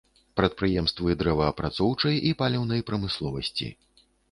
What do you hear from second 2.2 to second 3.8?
і паліўнай прамысловасці.